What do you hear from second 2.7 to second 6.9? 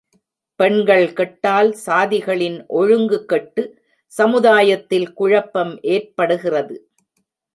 ஒழுங்கு கெட்டு, சமுதாயத்தில் குழப்பம் ஏற்படுகிறது.